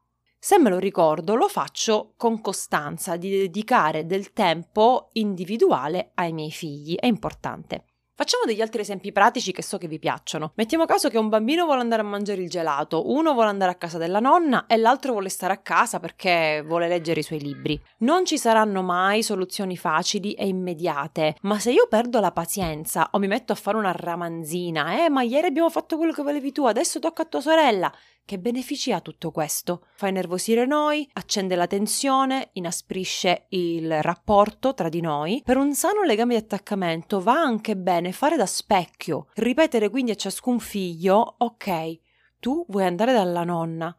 Se 0.45 0.59
me 0.59 0.71
lo 0.71 0.81
ricordo, 0.81 1.37
lo 1.37 1.47
faccio 1.47 2.15
con 2.17 2.41
costanza 2.41 3.15
di 3.15 3.31
dedicare 3.31 4.07
del 4.07 4.33
tempo 4.33 5.11
individuale 5.13 6.11
ai 6.15 6.33
miei 6.33 6.51
figli, 6.51 6.97
è 6.97 7.07
importante. 7.07 7.85
Facciamo 8.15 8.45
degli 8.45 8.61
altri 8.61 8.83
esempi 8.83 9.11
pratici 9.11 9.53
che 9.53 9.63
so 9.63 9.79
che 9.79 9.87
vi 9.87 9.99
piacciono. 9.99 10.53
Mettiamo 10.57 10.85
caso 10.85 11.09
che 11.09 11.17
un 11.17 11.29
bambino 11.29 11.65
vuole 11.65 11.81
andare 11.81 12.03
a 12.03 12.05
mangiare 12.05 12.43
il 12.43 12.51
gelato, 12.51 13.11
uno 13.11 13.33
vuole 13.35 13.49
andare 13.49 13.71
a 13.71 13.77
casa 13.77 13.99
della 13.99 14.19
nonna 14.19 14.67
e 14.67 14.77
l'altro 14.77 15.13
vuole 15.13 15.29
stare 15.29 15.53
a 15.53 15.59
casa 15.59 15.99
perché 15.99 16.63
vuole 16.67 16.89
leggere 16.89 17.21
i 17.21 17.23
suoi 17.25 17.41
libri. 17.41 17.81
Non 17.99 18.27
ci 18.27 18.37
saranno 18.37 18.83
mai 18.83 19.23
soluzioni 19.23 19.77
facili 19.77 20.35
e 20.35 20.47
immediate, 20.47 21.37
ma 21.43 21.59
se 21.59 21.71
io 21.71 21.87
perdo 21.89 22.21
la 22.21 22.33
pazienza 22.33 23.09
o 23.13 23.19
mi 23.19 23.29
metto 23.29 23.53
a 23.53 23.57
fare 23.57 23.77
una 23.77 23.93
ramanzina, 23.93 25.05
eh, 25.05 25.09
ma 25.09 25.23
ieri 25.23 25.47
abbiamo 25.47 25.71
fatto 25.71 25.97
quello 25.97 26.13
che 26.13 26.23
volevi 26.23 26.53
tu, 26.53 26.65
adesso 26.65 26.99
tocca 26.99 27.23
a 27.23 27.27
tua 27.27 27.41
sorella, 27.41 27.93
che 28.25 28.39
benefici 28.39 28.93
ha 28.93 29.01
tutto 29.01 29.31
questo? 29.31 29.87
Fa 29.95 30.09
innervosire 30.09 30.65
noi, 30.65 31.09
accende 31.15 31.55
la 31.55 31.67
tensione, 31.67 32.51
inasprisce 32.53 33.47
il 33.51 34.03
rapporto 34.03 34.75
tra 34.75 34.89
di 34.89 35.01
noi. 35.01 35.43
Per 35.45 35.57
un 35.57 35.75
sano 35.75 36.03
legame 36.03 36.35
di 36.35 36.43
attaccamento 36.43 37.21
va 37.21 37.35
anche 37.35 37.77
bene 37.77 38.13
fare 38.13 38.37
da 38.37 38.47
specchio, 38.47 39.29
ripetere 39.35 39.91
quindi 39.91 40.13
a 40.13 40.17
ciascun 40.17 40.61
figlio, 40.61 41.35
ok, 41.39 41.99
tu 42.39 42.65
vuoi 42.69 42.85
andare 42.85 43.13
dalla 43.13 43.45
nonna. 43.45 43.95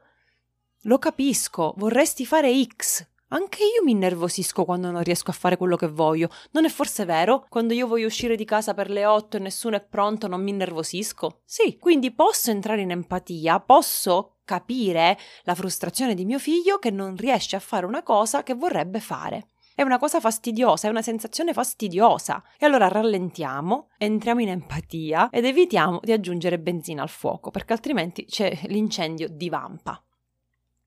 Lo 0.84 0.98
capisco, 0.98 1.74
vorresti 1.78 2.26
fare 2.26 2.52
X, 2.66 3.08
anche 3.34 3.64
io 3.64 3.84
mi 3.84 3.92
innervosisco 3.92 4.64
quando 4.64 4.92
non 4.92 5.02
riesco 5.02 5.32
a 5.32 5.34
fare 5.34 5.58
quello 5.58 5.76
che 5.76 5.88
voglio. 5.88 6.30
Non 6.52 6.66
è 6.66 6.70
forse 6.70 7.04
vero? 7.04 7.46
Quando 7.50 7.74
io 7.74 7.88
voglio 7.88 8.06
uscire 8.06 8.36
di 8.36 8.46
casa 8.46 8.76
per 8.76 8.90
le 8.90 9.06
8 9.06 9.38
e 9.38 9.40
nessuno 9.40 9.76
è 9.76 9.82
pronto, 9.82 10.28
non 10.28 10.44
mi 10.44 10.52
innervosisco? 10.52 11.42
Sì, 11.44 11.78
quindi 11.80 12.12
posso 12.12 12.52
entrare 12.52 12.82
in 12.82 12.92
empatia, 12.92 13.60
posso 13.60 14.36
capire 14.46 15.18
la 15.44 15.56
frustrazione 15.56 16.14
di 16.14 16.26
mio 16.26 16.38
figlio 16.38 16.78
che 16.78 16.92
non 16.92 17.16
riesce 17.16 17.56
a 17.56 17.60
fare 17.60 17.88
una 17.88 18.04
cosa 18.04 18.44
che 18.44 18.54
vorrebbe 18.54 19.00
fare. 19.00 19.48
È 19.76 19.82
una 19.82 19.98
cosa 19.98 20.20
fastidiosa, 20.20 20.88
è 20.88 20.92
una 20.92 21.02
sensazione 21.02 21.52
fastidiosa. 21.54 22.44
E 22.60 22.68
allora 22.68 22.88
rallentiamo, 22.88 23.90
entriamo 23.98 24.42
in 24.42 24.50
empatia 24.50 25.30
ed 25.32 25.46
evitiamo 25.46 26.00
di 26.04 26.12
aggiungere 26.12 26.60
benzina 26.60 27.02
al 27.02 27.10
fuoco, 27.10 27.50
perché 27.50 27.74
altrimenti 27.74 28.26
c'è 28.26 28.56
l'incendio 28.66 29.28
divampa. 29.28 30.00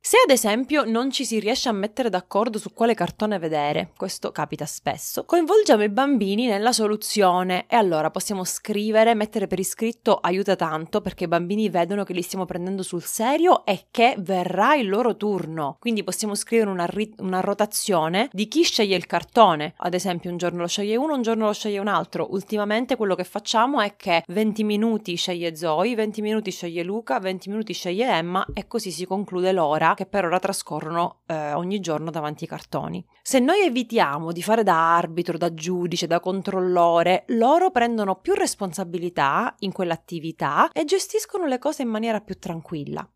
Se 0.08 0.18
ad 0.25 0.30
esempio 0.30 0.84
non 0.84 1.10
ci 1.10 1.25
si 1.25 1.40
riesce 1.40 1.68
a 1.68 1.72
mettere 1.72 2.10
d'accordo 2.10 2.60
su 2.60 2.72
quale 2.72 2.94
cartone 2.94 3.40
vedere, 3.40 3.90
questo 3.96 4.30
capita 4.30 4.64
spesso, 4.64 5.25
coinvolgiamo 5.25 5.82
i 5.82 5.88
bambini 5.88 6.46
nella 6.46 6.70
soluzione 6.70 7.64
e 7.66 7.75
allora 7.75 8.12
possiamo 8.12 8.44
scrivere, 8.44 9.16
mettere 9.16 9.48
per 9.48 9.58
iscritto 9.58 10.14
aiuta 10.14 10.54
tanto 10.54 11.00
perché 11.00 11.25
i 11.25 11.26
bambini 11.26 11.68
vedono 11.70 12.04
che 12.04 12.12
li 12.12 12.22
stiamo 12.22 12.44
prendendo 12.44 12.84
sul 12.84 13.02
serio 13.02 13.64
e 13.66 13.86
che 13.90 14.14
verrà 14.18 14.76
il 14.76 14.88
loro 14.88 15.16
turno. 15.16 15.76
Quindi 15.80 16.04
possiamo 16.04 16.36
scrivere 16.36 16.70
una, 16.70 16.86
ri- 16.86 17.12
una 17.18 17.40
rotazione 17.40 18.28
di 18.30 18.46
chi 18.46 18.62
sceglie 18.62 18.94
il 18.94 19.06
cartone. 19.06 19.75
Ad 19.78 19.94
esempio 19.94 20.30
un 20.30 20.36
giorno 20.36 20.60
lo 20.60 20.68
sceglie 20.68 20.94
uno, 20.94 21.14
un 21.14 21.22
giorno 21.22 21.46
lo 21.46 21.52
sceglie 21.52 21.80
un 21.80 21.88
altro. 21.88 22.28
Ultimamente 22.30 22.94
quello 22.94 23.16
che 23.16 23.25
facciamo 23.25 23.80
è 23.80 23.96
che 23.96 24.22
20 24.28 24.62
minuti 24.62 25.16
sceglie 25.16 25.56
Zoe, 25.56 25.96
20 25.96 26.22
minuti 26.22 26.52
sceglie 26.52 26.84
Luca, 26.84 27.18
20 27.18 27.48
minuti 27.48 27.72
sceglie 27.72 28.08
Emma 28.08 28.46
e 28.54 28.68
così 28.68 28.92
si 28.92 29.04
conclude 29.04 29.50
l'ora 29.50 29.94
che 29.96 30.06
per 30.06 30.24
ora 30.24 30.38
trascorrono 30.38 31.22
eh, 31.26 31.52
ogni 31.54 31.80
giorno 31.80 32.12
davanti 32.12 32.44
ai 32.44 32.50
cartoni. 32.50 33.04
Se 33.22 33.40
noi 33.40 33.62
evitiamo 33.62 34.30
di 34.30 34.44
fare 34.44 34.62
da 34.62 34.96
arbitro, 34.96 35.36
da 35.36 35.52
giudice, 35.52 36.06
da 36.06 36.20
controllore, 36.20 37.24
loro 37.30 37.72
prendono 37.72 38.20
più 38.20 38.34
responsabilità 38.34 39.56
in 39.60 39.72
quell'attività 39.72 40.70
e 40.70 40.84
gestiscono 40.84 41.46
le 41.46 41.58
cose 41.58 41.82
in 41.82 41.88
maniera 41.88 42.20
più 42.20 42.38
tranquilla. 42.38 43.10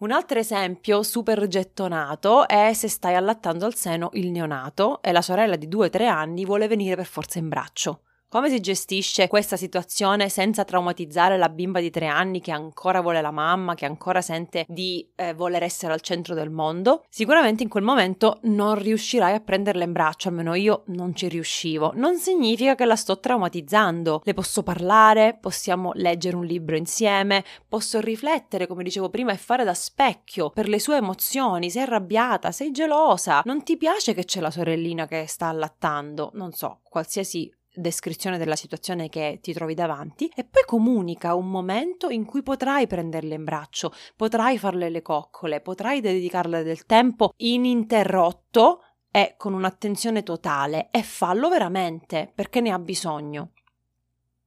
Un 0.00 0.10
altro 0.10 0.38
esempio 0.38 1.02
super 1.02 1.46
gettonato 1.46 2.46
è 2.46 2.72
se 2.74 2.88
stai 2.88 3.14
allattando 3.14 3.64
al 3.64 3.74
seno 3.74 4.10
il 4.14 4.30
neonato 4.30 5.00
e 5.00 5.12
la 5.12 5.22
sorella 5.22 5.56
di 5.56 5.68
2-3 5.68 6.06
anni 6.06 6.44
vuole 6.44 6.68
venire 6.68 6.96
per 6.96 7.06
forza 7.06 7.38
in 7.38 7.48
braccio. 7.48 8.02
Come 8.34 8.50
si 8.50 8.58
gestisce 8.58 9.28
questa 9.28 9.56
situazione 9.56 10.28
senza 10.28 10.64
traumatizzare 10.64 11.38
la 11.38 11.48
bimba 11.48 11.78
di 11.78 11.90
tre 11.90 12.08
anni 12.08 12.40
che 12.40 12.50
ancora 12.50 13.00
vuole 13.00 13.20
la 13.20 13.30
mamma, 13.30 13.76
che 13.76 13.84
ancora 13.84 14.20
sente 14.20 14.64
di 14.66 15.08
eh, 15.14 15.34
voler 15.34 15.62
essere 15.62 15.92
al 15.92 16.00
centro 16.00 16.34
del 16.34 16.50
mondo? 16.50 17.04
Sicuramente 17.08 17.62
in 17.62 17.68
quel 17.68 17.84
momento 17.84 18.40
non 18.42 18.74
riuscirai 18.74 19.34
a 19.34 19.38
prenderla 19.38 19.84
in 19.84 19.92
braccio, 19.92 20.30
almeno 20.30 20.54
io 20.54 20.82
non 20.86 21.14
ci 21.14 21.28
riuscivo. 21.28 21.92
Non 21.94 22.18
significa 22.18 22.74
che 22.74 22.84
la 22.84 22.96
sto 22.96 23.20
traumatizzando. 23.20 24.22
Le 24.24 24.34
posso 24.34 24.64
parlare, 24.64 25.38
possiamo 25.40 25.92
leggere 25.94 26.34
un 26.34 26.44
libro 26.44 26.74
insieme, 26.74 27.44
posso 27.68 28.00
riflettere, 28.00 28.66
come 28.66 28.82
dicevo 28.82 29.10
prima, 29.10 29.30
e 29.30 29.36
fare 29.36 29.62
da 29.62 29.74
specchio 29.74 30.50
per 30.50 30.68
le 30.68 30.80
sue 30.80 30.96
emozioni. 30.96 31.70
Sei 31.70 31.82
arrabbiata, 31.82 32.50
sei 32.50 32.72
gelosa, 32.72 33.42
non 33.44 33.62
ti 33.62 33.76
piace 33.76 34.12
che 34.12 34.24
c'è 34.24 34.40
la 34.40 34.50
sorellina 34.50 35.06
che 35.06 35.26
sta 35.28 35.46
allattando, 35.46 36.32
non 36.34 36.50
so, 36.50 36.80
qualsiasi 36.82 37.48
descrizione 37.74 38.38
della 38.38 38.56
situazione 38.56 39.08
che 39.08 39.38
ti 39.42 39.52
trovi 39.52 39.74
davanti 39.74 40.30
e 40.34 40.44
poi 40.44 40.62
comunica 40.64 41.34
un 41.34 41.50
momento 41.50 42.08
in 42.08 42.24
cui 42.24 42.42
potrai 42.42 42.86
prenderle 42.86 43.34
in 43.34 43.44
braccio, 43.44 43.92
potrai 44.16 44.58
farle 44.58 44.88
le 44.90 45.02
coccole, 45.02 45.60
potrai 45.60 46.00
dedicarle 46.00 46.62
del 46.62 46.86
tempo 46.86 47.32
ininterrotto 47.36 48.80
e 49.10 49.34
con 49.36 49.52
un'attenzione 49.54 50.22
totale 50.22 50.88
e 50.90 51.02
fallo 51.02 51.48
veramente 51.48 52.30
perché 52.34 52.60
ne 52.60 52.70
ha 52.70 52.78
bisogno. 52.78 53.52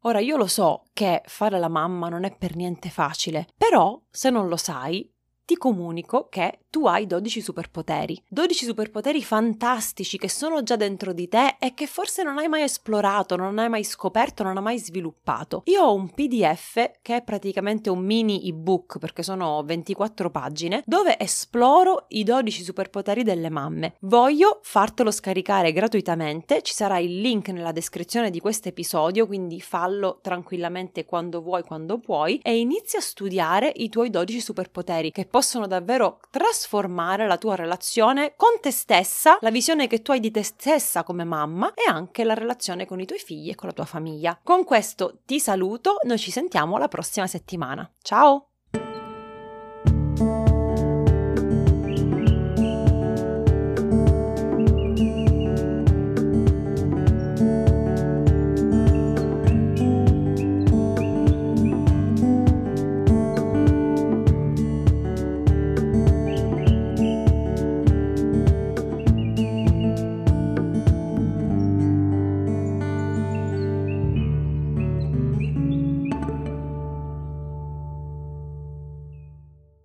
Ora 0.02 0.20
io 0.20 0.38
lo 0.38 0.48
so 0.48 0.84
che 0.94 1.22
fare 1.26 1.60
la 1.60 1.70
mamma 1.70 2.10
non 2.10 2.24
è 2.24 2.36
per 2.36 2.56
niente 2.56 2.90
facile, 2.90 3.48
però 3.58 4.00
se 4.10 4.30
non 4.30 4.48
lo 4.48 4.58
sai, 4.58 5.12
ti 5.44 5.56
comunico 5.56 6.28
che 6.28 6.66
tu 6.78 6.86
hai 6.86 7.08
12 7.08 7.42
superpoteri. 7.42 8.22
12 8.28 8.66
superpoteri 8.66 9.24
fantastici 9.24 10.20
che 10.20 10.30
sono 10.30 10.62
già 10.62 10.76
dentro 10.76 11.12
di 11.12 11.28
te 11.28 11.56
e 11.58 11.74
che 11.74 11.88
forse 11.88 12.22
non 12.22 12.38
hai 12.38 12.48
mai 12.48 12.62
esplorato, 12.62 13.36
non 13.36 13.58
hai 13.58 13.68
mai 13.68 13.84
scoperto, 13.84 14.44
non 14.44 14.58
hai 14.58 14.62
mai 14.62 14.78
sviluppato. 14.78 15.64
Io 15.66 15.82
ho 15.82 15.96
un 15.96 16.12
PDF 16.12 16.92
che 17.02 17.16
è 17.16 17.24
praticamente 17.24 17.90
un 17.90 18.06
mini 18.06 18.48
ebook 18.48 19.00
perché 19.00 19.24
sono 19.24 19.64
24 19.64 20.30
pagine 20.30 20.84
dove 20.86 21.18
esploro 21.18 22.06
i 22.10 22.24
12 22.24 22.64
superpoteri 22.64 23.24
delle 23.24 23.50
mamme. 23.50 23.96
Voglio 24.02 24.60
fartelo 24.62 25.10
scaricare 25.10 25.72
gratuitamente, 25.72 26.62
ci 26.62 26.76
sarà 26.76 27.00
il 27.00 27.20
link 27.20 27.48
nella 27.50 27.72
descrizione 27.72 28.30
di 28.30 28.40
questo 28.40 28.68
episodio, 28.68 29.26
quindi 29.26 29.62
fallo 29.62 30.20
tranquillamente 30.22 31.06
quando 31.06 31.42
vuoi, 31.42 31.64
quando 31.64 31.98
puoi 31.98 32.40
e 32.44 32.60
inizia 32.60 33.00
a 33.00 33.02
studiare 33.02 33.72
i 33.78 33.90
tuoi 33.90 34.12
12 34.12 34.40
superpoteri 34.40 35.10
che 35.10 35.26
possono 35.26 35.66
davvero 35.66 36.20
trasformare 36.68 37.28
la 37.28 37.38
tua 37.38 37.56
relazione 37.56 38.34
con 38.36 38.60
te 38.60 38.72
stessa, 38.72 39.38
la 39.40 39.52
visione 39.52 39.88
che 39.88 40.02
tu 40.02 40.12
hai 40.12 40.20
di 40.20 40.32
te 40.32 40.44
stessa 40.44 41.04
come 41.04 41.24
mamma 41.24 41.74
e 41.74 41.90
anche 41.90 42.26
la 42.26 42.34
relazione 42.34 42.86
con 42.86 43.00
i 43.00 43.06
tuoi 43.06 43.20
figli 43.20 43.50
e 43.50 43.56
con 43.56 43.70
la 43.70 43.74
tua 43.74 43.86
famiglia. 43.86 44.38
Con 44.44 44.66
questo 44.66 45.20
ti 45.26 45.40
saluto, 45.40 46.00
noi 46.04 46.18
ci 46.18 46.32
sentiamo 46.32 46.78
la 46.78 46.90
prossima 46.90 47.26
settimana. 47.26 47.90
Ciao! 48.02 48.57